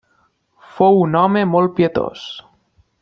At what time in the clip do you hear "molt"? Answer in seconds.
1.51-1.75